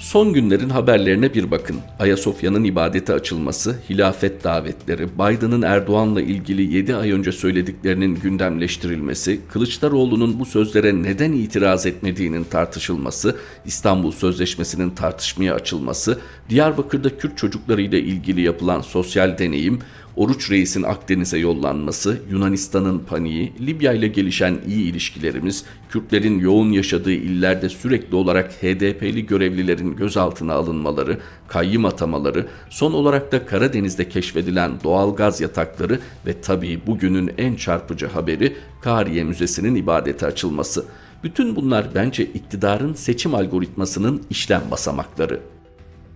Son 0.00 0.32
günlerin 0.32 0.68
haberlerine 0.68 1.34
bir 1.34 1.50
bakın. 1.50 1.76
Ayasofya'nın 1.98 2.64
ibadete 2.64 3.14
açılması, 3.14 3.76
hilafet 3.90 4.44
davetleri, 4.44 5.08
Biden'ın 5.08 5.62
Erdoğan'la 5.62 6.22
ilgili 6.22 6.76
7 6.76 6.96
ay 6.96 7.12
önce 7.12 7.32
söylediklerinin 7.32 8.14
gündemleştirilmesi, 8.14 9.40
Kılıçdaroğlu'nun 9.52 10.40
bu 10.40 10.46
sözlere 10.46 11.02
neden 11.02 11.32
itiraz 11.32 11.86
etmediğinin 11.86 12.44
tartışılması, 12.44 13.36
İstanbul 13.64 14.12
Sözleşmesi'nin 14.12 14.90
tartışmaya 14.90 15.54
açılması, 15.54 16.18
Diyarbakır'da 16.48 17.18
Kürt 17.18 17.38
çocuklarıyla 17.38 17.98
ilgili 17.98 18.40
yapılan 18.40 18.80
sosyal 18.80 19.38
deneyim, 19.38 19.78
Oruç 20.16 20.50
Reis'in 20.50 20.82
Akdeniz'e 20.82 21.38
yollanması, 21.38 22.20
Yunanistan'ın 22.30 22.98
paniği, 22.98 23.52
Libya 23.60 23.92
ile 23.92 24.08
gelişen 24.08 24.58
iyi 24.66 24.90
ilişkilerimiz, 24.90 25.64
Kürtlerin 25.90 26.38
yoğun 26.38 26.72
yaşadığı 26.72 27.12
illerde 27.12 27.68
sürekli 27.68 28.16
olarak 28.16 28.52
HDP'li 28.52 29.26
görevlilerin 29.26 29.96
gözaltına 29.96 30.54
alınmaları, 30.54 31.18
kayyım 31.48 31.84
atamaları, 31.84 32.46
son 32.70 32.92
olarak 32.92 33.32
da 33.32 33.46
Karadeniz'de 33.46 34.08
keşfedilen 34.08 34.72
doğal 34.84 35.16
gaz 35.16 35.40
yatakları 35.40 36.00
ve 36.26 36.40
tabii 36.40 36.80
bugünün 36.86 37.30
en 37.38 37.54
çarpıcı 37.54 38.06
haberi 38.06 38.56
Kariye 38.82 39.24
Müzesi'nin 39.24 39.74
ibadete 39.74 40.26
açılması. 40.26 40.84
Bütün 41.24 41.56
bunlar 41.56 41.86
bence 41.94 42.24
iktidarın 42.24 42.94
seçim 42.94 43.34
algoritmasının 43.34 44.22
işlem 44.30 44.62
basamakları. 44.70 45.40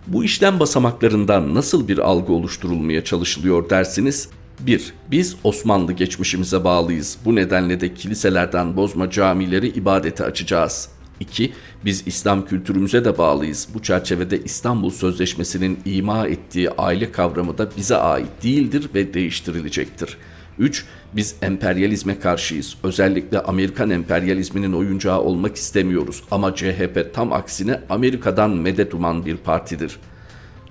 Bu 0.07 0.25
işlem 0.25 0.61
basamaklarından 0.61 1.55
nasıl 1.55 1.89
bir 1.89 1.99
algı 1.99 2.33
oluşturulmaya 2.33 3.05
çalışılıyor 3.05 3.71
dersiniz? 3.71 4.29
1. 4.61 4.93
Biz 5.11 5.37
Osmanlı 5.45 5.93
geçmişimize 5.93 6.65
bağlıyız. 6.65 7.19
Bu 7.25 7.35
nedenle 7.35 7.81
de 7.81 7.95
kiliselerden 7.95 8.77
bozma 8.77 9.11
camileri 9.11 9.69
ibadete 9.69 10.25
açacağız. 10.25 10.89
2. 11.21 11.53
Biz 11.85 12.03
İslam 12.07 12.47
kültürümüze 12.47 13.05
de 13.05 13.19
bağlıyız. 13.19 13.69
Bu 13.75 13.83
çerçevede 13.83 14.45
İstanbul 14.45 14.91
Sözleşmesi'nin 14.91 15.79
ima 15.85 16.27
ettiği 16.27 16.71
aile 16.71 17.13
kavramı 17.13 17.59
da 17.59 17.69
bize 17.77 17.97
ait 17.97 18.43
değildir 18.43 18.89
ve 18.95 19.15
değiştirilecektir. 19.15 20.17
3. 20.59 20.85
Biz 21.17 21.37
emperyalizme 21.43 22.19
karşıyız. 22.19 22.77
Özellikle 22.83 23.41
Amerikan 23.41 23.91
emperyalizminin 23.91 24.73
oyuncağı 24.73 25.21
olmak 25.21 25.57
istemiyoruz. 25.57 26.23
Ama 26.31 26.55
CHP 26.55 27.15
tam 27.15 27.33
aksine 27.33 27.81
Amerika'dan 27.89 28.51
medet 28.51 28.95
uman 28.95 29.27
bir 29.27 29.37
partidir. 29.37 29.97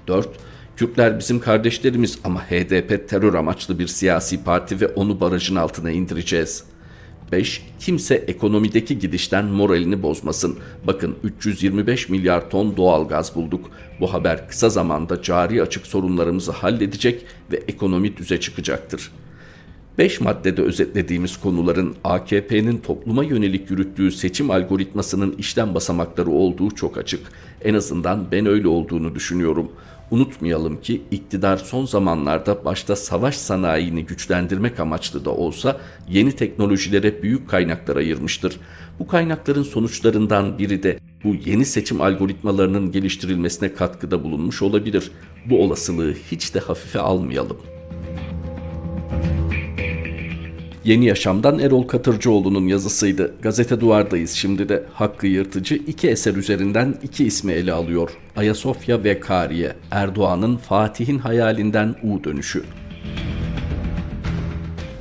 4. 0.07 0.29
Kürtler 0.77 1.19
bizim 1.19 1.39
kardeşlerimiz 1.39 2.19
ama 2.23 2.41
HDP 2.41 3.09
terör 3.09 3.33
amaçlı 3.33 3.79
bir 3.79 3.87
siyasi 3.87 4.43
parti 4.43 4.81
ve 4.81 4.87
onu 4.87 5.19
barajın 5.19 5.55
altına 5.55 5.91
indireceğiz. 5.91 6.63
5. 7.31 7.65
Kimse 7.79 8.15
ekonomideki 8.15 8.99
gidişten 8.99 9.45
moralini 9.45 10.03
bozmasın. 10.03 10.59
Bakın 10.87 11.15
325 11.23 12.09
milyar 12.09 12.49
ton 12.49 12.77
doğal 12.77 13.07
gaz 13.07 13.35
bulduk. 13.35 13.71
Bu 13.99 14.13
haber 14.13 14.47
kısa 14.47 14.69
zamanda 14.69 15.21
cari 15.21 15.61
açık 15.61 15.87
sorunlarımızı 15.87 16.51
halledecek 16.51 17.25
ve 17.51 17.63
ekonomi 17.67 18.17
düze 18.17 18.39
çıkacaktır.'' 18.39 19.22
5 19.97 20.21
maddede 20.21 20.61
özetlediğimiz 20.61 21.37
konuların 21.37 21.95
AKP'nin 22.03 22.77
topluma 22.77 23.23
yönelik 23.23 23.71
yürüttüğü 23.71 24.11
seçim 24.11 24.51
algoritmasının 24.51 25.35
işlem 25.37 25.75
basamakları 25.75 26.29
olduğu 26.29 26.71
çok 26.71 26.97
açık. 26.97 27.21
En 27.63 27.73
azından 27.73 28.31
ben 28.31 28.45
öyle 28.45 28.67
olduğunu 28.67 29.15
düşünüyorum. 29.15 29.71
Unutmayalım 30.11 30.81
ki 30.81 31.01
iktidar 31.11 31.57
son 31.57 31.85
zamanlarda 31.85 32.65
başta 32.65 32.95
savaş 32.95 33.37
sanayini 33.37 34.05
güçlendirmek 34.05 34.79
amaçlı 34.79 35.25
da 35.25 35.31
olsa 35.31 35.77
yeni 36.09 36.31
teknolojilere 36.31 37.23
büyük 37.23 37.49
kaynaklar 37.49 37.95
ayırmıştır. 37.95 38.59
Bu 38.99 39.07
kaynakların 39.07 39.63
sonuçlarından 39.63 40.57
biri 40.59 40.83
de 40.83 40.99
bu 41.23 41.35
yeni 41.45 41.65
seçim 41.65 42.01
algoritmalarının 42.01 42.91
geliştirilmesine 42.91 43.73
katkıda 43.73 44.23
bulunmuş 44.23 44.61
olabilir. 44.61 45.11
Bu 45.45 45.63
olasılığı 45.63 46.13
hiç 46.31 46.55
de 46.55 46.59
hafife 46.59 46.99
almayalım. 46.99 47.57
Yeni 50.85 51.05
Yaşam'dan 51.05 51.59
Erol 51.59 51.83
Katırcıoğlu'nun 51.83 52.67
yazısıydı. 52.67 53.33
Gazete 53.41 53.81
Duvar'dayız 53.81 54.31
şimdi 54.31 54.69
de. 54.69 54.83
Hakkı 54.93 55.27
Yırtıcı 55.27 55.75
iki 55.75 56.09
eser 56.09 56.35
üzerinden 56.35 56.95
iki 57.03 57.25
ismi 57.25 57.51
ele 57.51 57.73
alıyor. 57.73 58.09
Ayasofya 58.35 59.03
ve 59.03 59.19
Kariye. 59.19 59.73
Erdoğan'ın 59.91 60.57
Fatih'in 60.57 61.19
hayalinden 61.19 61.95
U 62.03 62.23
dönüşü. 62.23 62.63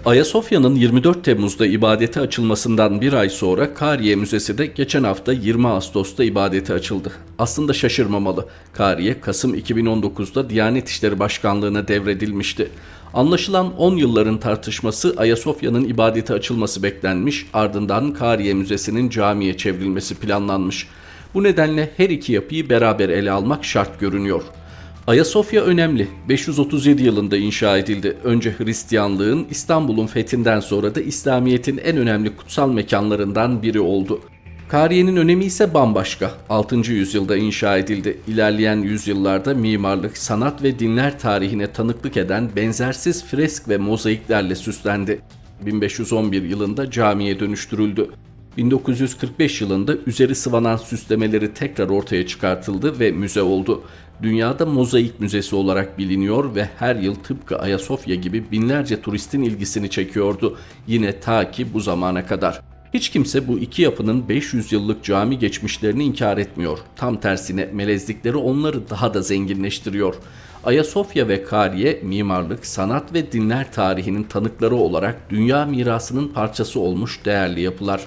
Ayasofya'nın 0.04 0.74
24 0.74 1.24
Temmuz'da 1.24 1.66
ibadete 1.66 2.20
açılmasından 2.20 3.00
bir 3.00 3.12
ay 3.12 3.28
sonra 3.28 3.74
Kariye 3.74 4.16
Müzesi 4.16 4.58
de 4.58 4.66
geçen 4.66 5.04
hafta 5.04 5.32
20 5.32 5.68
Ağustos'ta 5.68 6.24
ibadete 6.24 6.74
açıldı. 6.74 7.12
Aslında 7.38 7.72
şaşırmamalı. 7.72 8.46
Kariye 8.72 9.20
Kasım 9.20 9.54
2019'da 9.54 10.50
Diyanet 10.50 10.88
İşleri 10.88 11.18
Başkanlığı'na 11.18 11.88
devredilmişti. 11.88 12.68
Anlaşılan 13.14 13.76
10 13.76 13.96
yılların 13.96 14.40
tartışması 14.40 15.14
Ayasofya'nın 15.16 15.84
ibadete 15.84 16.34
açılması 16.34 16.82
beklenmiş, 16.82 17.46
ardından 17.52 18.12
Kariye 18.12 18.54
Müzesi'nin 18.54 19.10
camiye 19.10 19.56
çevrilmesi 19.56 20.14
planlanmış. 20.14 20.88
Bu 21.34 21.42
nedenle 21.42 21.90
her 21.96 22.10
iki 22.10 22.32
yapıyı 22.32 22.68
beraber 22.70 23.08
ele 23.08 23.30
almak 23.30 23.64
şart 23.64 24.00
görünüyor. 24.00 24.42
Ayasofya 25.06 25.62
önemli. 25.62 26.08
537 26.28 27.02
yılında 27.02 27.36
inşa 27.36 27.78
edildi. 27.78 28.16
Önce 28.24 28.54
Hristiyanlığın, 28.58 29.46
İstanbul'un 29.50 30.06
fethinden 30.06 30.60
sonra 30.60 30.94
da 30.94 31.00
İslamiyet'in 31.00 31.78
en 31.78 31.96
önemli 31.96 32.36
kutsal 32.36 32.72
mekanlarından 32.72 33.62
biri 33.62 33.80
oldu. 33.80 34.20
Kariyenin 34.72 35.16
önemi 35.16 35.44
ise 35.44 35.74
bambaşka. 35.74 36.30
6. 36.48 36.76
yüzyılda 36.76 37.36
inşa 37.36 37.78
edildi. 37.78 38.18
İlerleyen 38.28 38.76
yüzyıllarda 38.76 39.54
mimarlık, 39.54 40.18
sanat 40.18 40.62
ve 40.62 40.78
dinler 40.78 41.18
tarihine 41.18 41.72
tanıklık 41.72 42.16
eden 42.16 42.50
benzersiz 42.56 43.24
fresk 43.24 43.68
ve 43.68 43.76
mozaiklerle 43.78 44.54
süslendi. 44.54 45.20
1511 45.66 46.42
yılında 46.42 46.90
camiye 46.90 47.40
dönüştürüldü. 47.40 48.10
1945 48.56 49.60
yılında 49.60 49.94
üzeri 50.06 50.34
sıvanan 50.34 50.76
süslemeleri 50.76 51.54
tekrar 51.54 51.88
ortaya 51.88 52.26
çıkartıldı 52.26 53.00
ve 53.00 53.10
müze 53.10 53.42
oldu. 53.42 53.82
Dünyada 54.22 54.66
mozaik 54.66 55.20
müzesi 55.20 55.56
olarak 55.56 55.98
biliniyor 55.98 56.54
ve 56.54 56.68
her 56.78 56.96
yıl 56.96 57.14
tıpkı 57.14 57.58
Ayasofya 57.58 58.14
gibi 58.14 58.50
binlerce 58.50 59.00
turistin 59.00 59.42
ilgisini 59.42 59.90
çekiyordu. 59.90 60.58
Yine 60.86 61.20
ta 61.20 61.50
ki 61.50 61.74
bu 61.74 61.80
zamana 61.80 62.26
kadar. 62.26 62.71
Hiç 62.94 63.08
kimse 63.08 63.48
bu 63.48 63.58
iki 63.58 63.82
yapının 63.82 64.28
500 64.28 64.72
yıllık 64.72 65.04
cami 65.04 65.38
geçmişlerini 65.38 66.04
inkar 66.04 66.38
etmiyor. 66.38 66.78
Tam 66.96 67.20
tersine 67.20 67.68
melezlikleri 67.72 68.36
onları 68.36 68.90
daha 68.90 69.14
da 69.14 69.22
zenginleştiriyor. 69.22 70.14
Ayasofya 70.64 71.28
ve 71.28 71.44
Kariye 71.44 72.00
mimarlık, 72.02 72.66
sanat 72.66 73.14
ve 73.14 73.32
dinler 73.32 73.72
tarihinin 73.72 74.22
tanıkları 74.22 74.74
olarak 74.74 75.30
dünya 75.30 75.66
mirasının 75.66 76.28
parçası 76.28 76.80
olmuş 76.80 77.24
değerli 77.24 77.60
yapılar. 77.60 78.00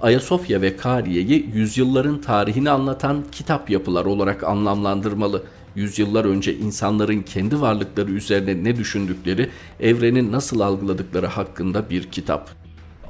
Ayasofya 0.00 0.60
ve 0.62 0.76
Kariye'yi 0.76 1.50
yüzyılların 1.54 2.20
tarihini 2.20 2.70
anlatan 2.70 3.24
kitap 3.32 3.70
yapılar 3.70 4.04
olarak 4.04 4.44
anlamlandırmalı. 4.44 5.42
Yüzyıllar 5.76 6.24
önce 6.24 6.56
insanların 6.56 7.22
kendi 7.22 7.60
varlıkları 7.60 8.10
üzerine 8.10 8.64
ne 8.64 8.76
düşündükleri, 8.76 9.50
evreni 9.80 10.32
nasıl 10.32 10.60
algıladıkları 10.60 11.26
hakkında 11.26 11.90
bir 11.90 12.02
kitap. 12.02 12.61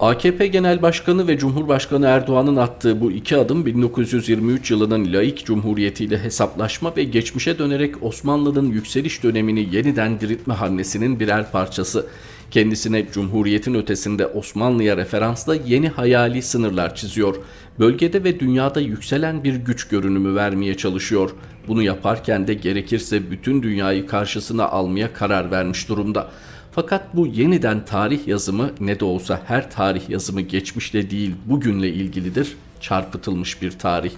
AKP 0.03 0.47
Genel 0.47 0.83
Başkanı 0.83 1.29
ve 1.29 1.39
Cumhurbaşkanı 1.39 2.07
Erdoğan'ın 2.07 2.57
attığı 2.57 3.01
bu 3.01 3.13
iki 3.13 3.37
adım 3.37 3.67
1923 3.67 4.71
yılının 4.71 5.13
laik 5.13 5.47
cumhuriyetiyle 5.47 6.19
hesaplaşma 6.19 6.97
ve 6.97 7.05
geçmişe 7.05 7.59
dönerek 7.59 8.03
Osmanlı'nın 8.03 8.71
yükseliş 8.71 9.23
dönemini 9.23 9.75
yeniden 9.75 10.21
diriltme 10.21 10.55
hamlesinin 10.55 11.21
birer 11.21 11.53
parçası. 11.53 12.07
Kendisine 12.51 13.07
Cumhuriyet'in 13.13 13.75
ötesinde 13.75 14.27
Osmanlı'ya 14.27 14.97
referansla 14.97 15.55
yeni 15.55 15.89
hayali 15.89 16.43
sınırlar 16.43 16.95
çiziyor. 16.95 17.37
Bölgede 17.79 18.25
ve 18.25 18.41
dünyada 18.41 18.81
yükselen 18.81 19.45
bir 19.45 19.55
güç 19.55 19.89
görünümü 19.89 20.35
vermeye 20.35 20.77
çalışıyor. 20.77 21.31
Bunu 21.69 21.83
yaparken 21.83 22.47
de 22.47 22.55
gerekirse 22.55 23.31
bütün 23.31 23.63
dünyayı 23.63 24.07
karşısına 24.07 24.69
almaya 24.69 25.13
karar 25.13 25.51
vermiş 25.51 25.89
durumda. 25.89 26.31
Fakat 26.75 27.17
bu 27.17 27.27
yeniden 27.27 27.85
tarih 27.85 28.29
yazımı 28.29 28.71
ne 28.81 29.01
de 29.01 29.05
olsa 29.05 29.41
her 29.47 29.71
tarih 29.71 30.11
yazımı 30.11 30.41
geçmişle 30.41 31.11
değil 31.11 31.35
bugünle 31.47 31.89
ilgilidir, 31.89 32.57
çarpıtılmış 32.81 33.63
bir 33.63 33.71
tarih. 33.71 34.11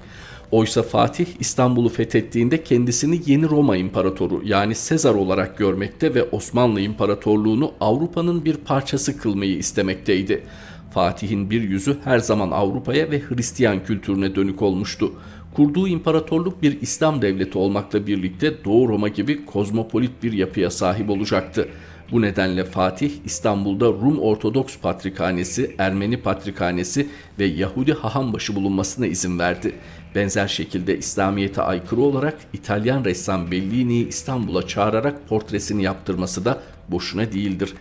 Oysa 0.51 0.83
Fatih 0.83 1.27
İstanbul'u 1.41 1.89
fethettiğinde 1.89 2.65
kendisini 2.65 3.21
yeni 3.27 3.49
Roma 3.49 3.77
İmparatoru 3.77 4.43
yani 4.45 4.75
Sezar 4.75 5.15
olarak 5.15 5.59
görmekte 5.59 6.15
ve 6.15 6.23
Osmanlı 6.23 6.81
İmparatorluğunu 6.81 7.73
Avrupa'nın 7.81 8.45
bir 8.45 8.57
parçası 8.57 9.19
kılmayı 9.19 9.57
istemekteydi. 9.57 10.43
Fatih'in 10.91 11.51
bir 11.51 11.63
yüzü 11.63 11.97
her 12.05 12.19
zaman 12.19 12.51
Avrupa'ya 12.51 13.11
ve 13.11 13.21
Hristiyan 13.21 13.85
kültürüne 13.85 14.35
dönük 14.35 14.63
olmuştu. 14.63 15.13
Kurduğu 15.55 15.89
imparatorluk 15.89 16.63
bir 16.63 16.81
İslam 16.81 17.23
devleti 17.23 17.59
olmakla 17.59 18.07
birlikte 18.07 18.65
Doğu 18.65 18.89
Roma 18.89 19.09
gibi 19.09 19.47
kozmopolit 19.47 20.23
bir 20.23 20.33
yapıya 20.33 20.71
sahip 20.71 21.11
olacaktı. 21.11 21.69
Bu 22.13 22.23
nedenle 22.23 22.65
Fatih 22.65 23.11
İstanbul'da 23.25 23.87
Rum 23.87 24.19
Ortodoks 24.19 24.79
Patrikhanesi, 24.79 25.75
Ermeni 25.79 26.17
Patrikhanesi 26.17 27.09
ve 27.39 27.45
Yahudi 27.45 27.93
hahambaşı 27.93 28.57
bulunmasına 28.57 29.07
izin 29.07 29.39
verdi. 29.39 29.75
Benzer 30.15 30.49
şekilde 30.49 30.99
İslamiyet'e 30.99 31.63
aykırı 31.63 32.01
olarak 32.01 32.37
İtalyan 32.53 33.05
ressam 33.05 33.51
Bellini'yi 33.51 34.09
İstanbul'a 34.09 34.67
çağırarak 34.67 35.29
portresini 35.29 35.83
yaptırması 35.83 36.45
da 36.45 36.61
boşuna 36.89 37.33
değildir. 37.33 37.75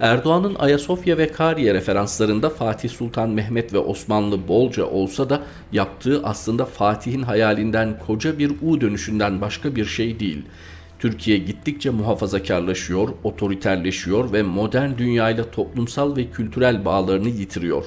Erdoğan'ın 0.00 0.54
Ayasofya 0.54 1.18
ve 1.18 1.32
Kariye 1.32 1.74
referanslarında 1.74 2.50
Fatih 2.50 2.90
Sultan 2.90 3.30
Mehmet 3.30 3.72
ve 3.72 3.78
Osmanlı 3.78 4.48
bolca 4.48 4.84
olsa 4.84 5.30
da 5.30 5.42
yaptığı 5.72 6.20
aslında 6.24 6.64
Fatih'in 6.64 7.22
hayalinden 7.22 7.98
koca 8.06 8.38
bir 8.38 8.52
U 8.62 8.80
dönüşünden 8.80 9.40
başka 9.40 9.76
bir 9.76 9.84
şey 9.84 10.20
değil. 10.20 10.42
Türkiye 11.02 11.38
gittikçe 11.38 11.90
muhafazakarlaşıyor, 11.90 13.08
otoriterleşiyor 13.24 14.32
ve 14.32 14.42
modern 14.42 14.98
dünyayla 14.98 15.50
toplumsal 15.50 16.16
ve 16.16 16.30
kültürel 16.30 16.84
bağlarını 16.84 17.28
yitiriyor. 17.28 17.84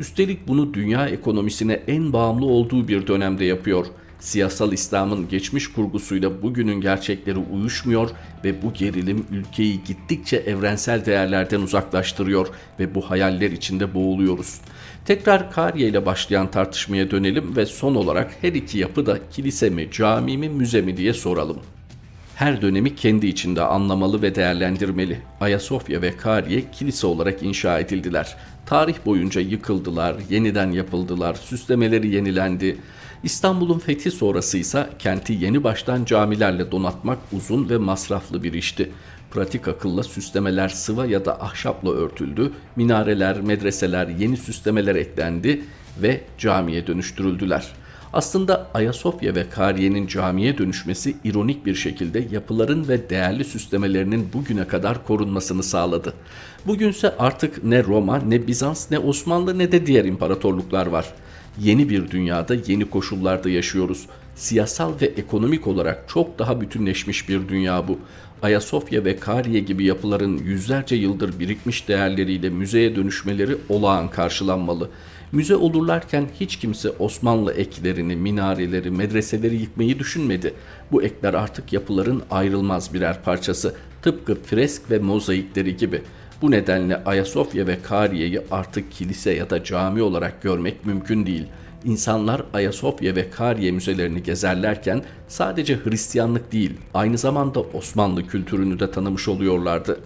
Üstelik 0.00 0.48
bunu 0.48 0.74
dünya 0.74 1.08
ekonomisine 1.08 1.72
en 1.72 2.12
bağımlı 2.12 2.46
olduğu 2.46 2.88
bir 2.88 3.06
dönemde 3.06 3.44
yapıyor. 3.44 3.86
Siyasal 4.20 4.72
İslam'ın 4.72 5.28
geçmiş 5.28 5.72
kurgusuyla 5.72 6.42
bugünün 6.42 6.80
gerçekleri 6.80 7.38
uyuşmuyor 7.38 8.10
ve 8.44 8.62
bu 8.62 8.72
gerilim 8.72 9.26
ülkeyi 9.30 9.80
gittikçe 9.84 10.36
evrensel 10.36 11.04
değerlerden 11.04 11.60
uzaklaştırıyor 11.60 12.48
ve 12.80 12.94
bu 12.94 13.10
hayaller 13.10 13.50
içinde 13.50 13.94
boğuluyoruz. 13.94 14.60
Tekrar 15.04 15.50
Kariye 15.50 15.88
ile 15.88 16.06
başlayan 16.06 16.50
tartışmaya 16.50 17.10
dönelim 17.10 17.56
ve 17.56 17.66
son 17.66 17.94
olarak 17.94 18.36
her 18.40 18.52
iki 18.52 18.78
yapı 18.78 19.06
da 19.06 19.18
kilise 19.30 19.70
mi, 19.70 19.88
cami 19.92 20.38
mi, 20.38 20.48
müze 20.48 20.80
mi 20.80 20.96
diye 20.96 21.12
soralım 21.12 21.56
her 22.34 22.62
dönemi 22.62 22.96
kendi 22.96 23.26
içinde 23.26 23.62
anlamalı 23.62 24.22
ve 24.22 24.34
değerlendirmeli. 24.34 25.20
Ayasofya 25.40 26.02
ve 26.02 26.16
Kariye 26.16 26.70
kilise 26.72 27.06
olarak 27.06 27.42
inşa 27.42 27.78
edildiler. 27.78 28.36
Tarih 28.66 28.94
boyunca 29.06 29.40
yıkıldılar, 29.40 30.16
yeniden 30.30 30.70
yapıldılar, 30.70 31.34
süslemeleri 31.34 32.08
yenilendi. 32.08 32.76
İstanbul'un 33.22 33.78
fethi 33.78 34.10
sonrası 34.10 34.58
ise 34.58 34.86
kenti 34.98 35.32
yeni 35.32 35.64
baştan 35.64 36.04
camilerle 36.04 36.70
donatmak 36.72 37.18
uzun 37.32 37.68
ve 37.68 37.78
masraflı 37.78 38.42
bir 38.42 38.52
işti. 38.52 38.90
Pratik 39.30 39.68
akılla 39.68 40.02
süslemeler 40.02 40.68
sıva 40.68 41.06
ya 41.06 41.24
da 41.24 41.42
ahşapla 41.42 41.90
örtüldü, 41.90 42.52
minareler, 42.76 43.40
medreseler, 43.40 44.08
yeni 44.08 44.36
süslemeler 44.36 44.94
eklendi 44.94 45.62
ve 46.02 46.20
camiye 46.38 46.86
dönüştürüldüler.'' 46.86 47.83
Aslında 48.14 48.66
Ayasofya 48.74 49.34
ve 49.34 49.48
Kariye'nin 49.50 50.06
camiye 50.06 50.58
dönüşmesi 50.58 51.16
ironik 51.24 51.66
bir 51.66 51.74
şekilde 51.74 52.26
yapıların 52.30 52.88
ve 52.88 53.10
değerli 53.10 53.44
süslemelerinin 53.44 54.28
bugüne 54.32 54.66
kadar 54.66 55.06
korunmasını 55.06 55.62
sağladı. 55.62 56.14
Bugünse 56.66 57.16
artık 57.18 57.64
ne 57.64 57.84
Roma, 57.84 58.16
ne 58.18 58.46
Bizans, 58.46 58.90
ne 58.90 58.98
Osmanlı 58.98 59.58
ne 59.58 59.72
de 59.72 59.86
diğer 59.86 60.04
imparatorluklar 60.04 60.86
var. 60.86 61.06
Yeni 61.60 61.88
bir 61.88 62.10
dünyada, 62.10 62.54
yeni 62.66 62.84
koşullarda 62.84 63.50
yaşıyoruz. 63.50 64.06
Siyasal 64.34 64.92
ve 65.00 65.06
ekonomik 65.06 65.66
olarak 65.66 66.04
çok 66.08 66.38
daha 66.38 66.60
bütünleşmiş 66.60 67.28
bir 67.28 67.48
dünya 67.48 67.88
bu. 67.88 67.98
Ayasofya 68.42 69.04
ve 69.04 69.16
Kariye 69.16 69.60
gibi 69.60 69.84
yapıların 69.84 70.38
yüzlerce 70.38 70.96
yıldır 70.96 71.38
birikmiş 71.38 71.88
değerleriyle 71.88 72.50
müzeye 72.50 72.96
dönüşmeleri 72.96 73.56
olağan 73.68 74.10
karşılanmalı. 74.10 74.90
Müze 75.34 75.56
olurlarken 75.56 76.26
hiç 76.40 76.56
kimse 76.56 76.90
Osmanlı 76.90 77.52
eklerini, 77.52 78.16
minareleri, 78.16 78.90
medreseleri 78.90 79.56
yıkmayı 79.56 79.98
düşünmedi. 79.98 80.54
Bu 80.92 81.02
ekler 81.02 81.34
artık 81.34 81.72
yapıların 81.72 82.22
ayrılmaz 82.30 82.94
birer 82.94 83.22
parçası. 83.22 83.74
Tıpkı 84.02 84.34
fresk 84.34 84.90
ve 84.90 84.98
mozaikleri 84.98 85.76
gibi. 85.76 86.02
Bu 86.42 86.50
nedenle 86.50 87.04
Ayasofya 87.04 87.66
ve 87.66 87.78
Kariye'yi 87.82 88.40
artık 88.50 88.92
kilise 88.92 89.30
ya 89.32 89.50
da 89.50 89.64
cami 89.64 90.02
olarak 90.02 90.42
görmek 90.42 90.86
mümkün 90.86 91.26
değil. 91.26 91.46
İnsanlar 91.84 92.42
Ayasofya 92.52 93.16
ve 93.16 93.30
Kariye 93.30 93.70
müzelerini 93.70 94.22
gezerlerken 94.22 95.02
sadece 95.28 95.78
Hristiyanlık 95.84 96.52
değil, 96.52 96.72
aynı 96.94 97.18
zamanda 97.18 97.60
Osmanlı 97.60 98.26
kültürünü 98.26 98.80
de 98.80 98.90
tanımış 98.90 99.28
oluyorlardı. 99.28 100.00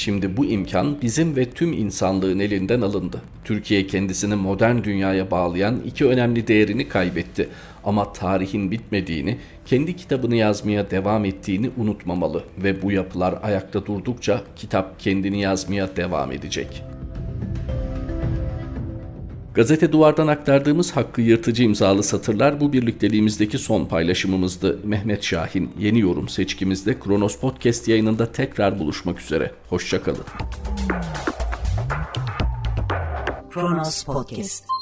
Şimdi 0.00 0.36
bu 0.36 0.44
imkan 0.44 1.02
bizim 1.02 1.36
ve 1.36 1.50
tüm 1.50 1.72
insanlığın 1.72 2.38
elinden 2.38 2.80
alındı. 2.80 3.22
Türkiye 3.44 3.86
kendisini 3.86 4.34
modern 4.34 4.84
dünyaya 4.84 5.30
bağlayan 5.30 5.80
iki 5.86 6.06
önemli 6.06 6.46
değerini 6.46 6.88
kaybetti. 6.88 7.48
Ama 7.84 8.12
tarihin 8.12 8.70
bitmediğini, 8.70 9.38
kendi 9.66 9.96
kitabını 9.96 10.36
yazmaya 10.36 10.90
devam 10.90 11.24
ettiğini 11.24 11.70
unutmamalı 11.76 12.44
ve 12.58 12.82
bu 12.82 12.92
yapılar 12.92 13.34
ayakta 13.42 13.86
durdukça 13.86 14.42
kitap 14.56 15.00
kendini 15.00 15.40
yazmaya 15.40 15.96
devam 15.96 16.32
edecek.'' 16.32 16.99
Gazete 19.54 19.92
Duvar'dan 19.92 20.26
aktardığımız 20.26 20.96
Hakkı 20.96 21.20
Yırtıcı 21.20 21.62
imzalı 21.62 22.02
satırlar 22.02 22.60
bu 22.60 22.72
birlikteliğimizdeki 22.72 23.58
son 23.58 23.86
paylaşımımızdı. 23.86 24.78
Mehmet 24.84 25.24
Şahin 25.24 25.70
yeni 25.78 26.00
yorum 26.00 26.28
seçkimizde 26.28 27.00
Kronos 27.00 27.36
Podcast 27.36 27.88
yayınında 27.88 28.32
tekrar 28.32 28.78
buluşmak 28.78 29.20
üzere. 29.20 29.50
Hoşçakalın. 29.68 30.24
Kronos 33.50 34.04
Podcast 34.04 34.79